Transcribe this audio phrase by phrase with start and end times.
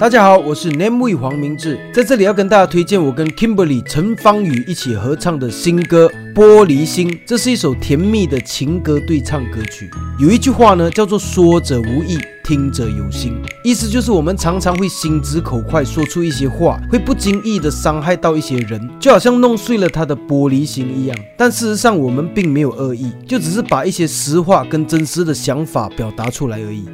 [0.00, 7.10] 大家好，我是 Name We 黄明志，在这里要跟大家推荐我跟 Kimberly 陈芳宇一起合唱的新歌《玻璃心》。
[7.26, 9.90] 这是一首甜蜜的情歌对唱歌曲。
[10.18, 21.18] 有一句话呢，叫做“说者无意，听者有心”，意思就是我们常常会心直口快说出一些话，会不经意的伤害到一些人，就好像弄碎了他的玻璃心一样。
[21.36, 26.86] 但事实上，我们并没有恶意，就只是把一些实话跟真实的想法表达出来而已。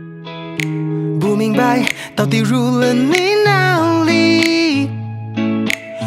[1.21, 1.85] 不明白
[2.15, 4.91] 到底入了你哪里，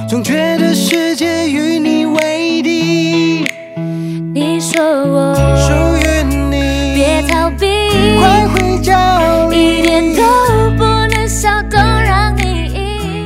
[0.08, 1.79] 总觉得世界与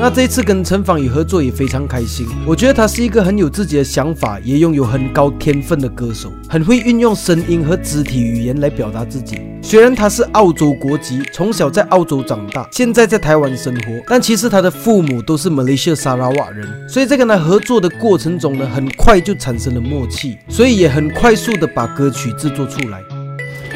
[0.04, 9.40] 那这次跟陈芳宇合作也非常开心，我觉得他是一个很有自己的想法，也拥有很高天分的歌手，很会运用声音和肢体语言来表达自己。
[9.62, 23.00] 虽然他是澳洲国籍，从小在澳洲长大，现在在台湾生活，但其实他的父母都是马来西亚沙拉瓦人，所以在跟他合作的过程中呢，很快就产生了默契，所以也很快速的把歌曲制作出来。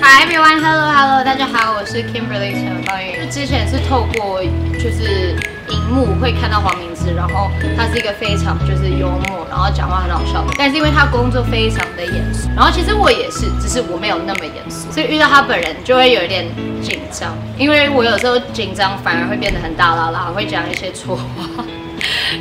[0.02, 5.34] Hi everyone，Hello Hello，大家好，我是 Kimberly 陈芳宇，之前是透过就是。
[5.70, 10.54] 荧幕会看到黄明志，然后他是一个非常就是幽默，然后讲话很好笑的。
[10.58, 16.46] 但是因为他工作非常的严肃，然后其实我也是，只是我没有那么严肃，所以遇到他本人就会有一点
[16.82, 17.36] 紧张。
[17.58, 21.66] 因为我有时候紧张反而会变得很大啦啦，会讲一些错话。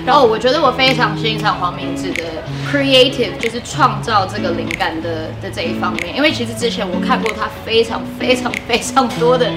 [0.05, 2.25] 然后我觉得我非常欣赏黄明志的
[2.71, 6.15] creative，就是创造这个灵感的的这一方面。
[6.15, 9.51] 因为其实之前我看过他非常非常非常多的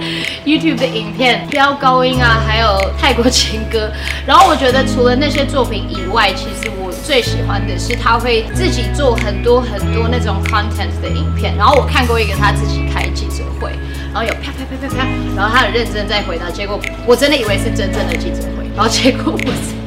[0.45, 3.91] YouTube 的影片，飙高音啊，还有泰国情歌。
[4.25, 11.55] 然后我觉得除了那些作品以外，其实我最喜欢的是他会自己做很多很多那种 content 的影片。
[11.57, 13.71] 然后我看过一个他自己开记者会，
[14.13, 19.78] 然后有啪啪啪啪啪，然后他很认真在回答，结果我真的以为是真正的记者会，然后结果不是。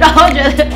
[0.00, 0.66] 然后觉得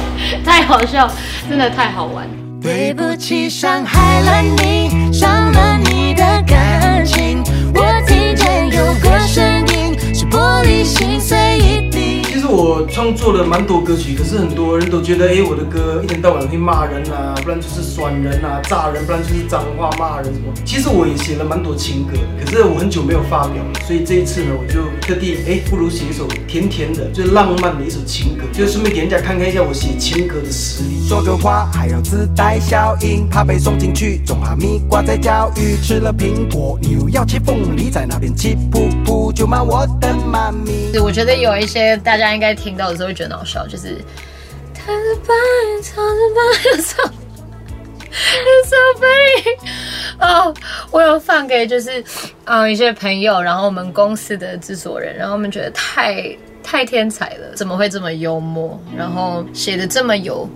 [0.45, 1.11] 太好笑，
[1.49, 2.29] 真的太好玩。
[2.61, 7.43] 对不起，伤害了你，伤了你的感情。
[13.05, 20.53] 实我创作了蛮多歌曲，可是很多人都觉得，哎，我的歌一天到晚会骂人啊，不然就是酸人啊、炸人，不然就是脏话骂人什么。
[20.65, 31.07] 其实我也写了蛮多情歌，可是我很久没有发表了，所以这一次呢，我就特地，哎，不如写一首甜甜的、最浪漫的一首情歌，就顺便给人家看看一下我写情歌的实力。
[31.07, 35.77] 说个话还要自带效应，怕被送进去，种哈密瓜在教育。
[35.83, 40.99] 吃了苹果，你又要切凤梨，在那边气噗噗，就骂我的妈咪。
[40.99, 42.25] 我觉得有一些大家。
[42.25, 43.97] 大家应该听到的时候会觉得好笑，就是
[44.73, 47.05] 他的半夜唱着半夜唱
[48.65, 49.59] ，so funny
[50.21, 50.55] 哦，
[50.91, 52.03] 我有放给就是
[52.45, 56.25] 嗯一些朋友，然后我们公司的制作人，然后我们觉得太
[56.63, 60.49] 太天才了，怎么会这么幽默，然后写的这么有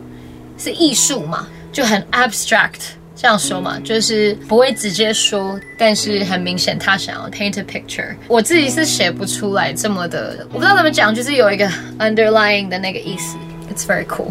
[0.56, 2.97] 是艺术嘛，就很 abstract。
[3.20, 8.14] 这样说嘛，就是不会直接说，但是很明显他想要 paint a picture。
[8.28, 11.68] 我自己是写不出来这么的，我不知道怎么讲，就是有一个
[11.98, 13.36] underlying 的那个意思。
[13.74, 14.30] It's very cool。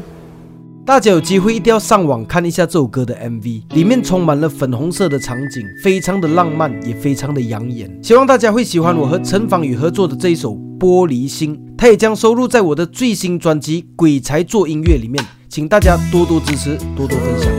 [0.85, 7.91] 大家有机会一定要上网看一下这首歌的 MV，里面充满了粉红色的场景，非常的浪漫，也非常的养眼。
[8.01, 17.56] 希望大家会喜欢我和陈芳宇合作的这一首《玻璃心》，它也将收录在我的最新专辑《鬼才做音乐》里面，请大家多多支持，多多分享。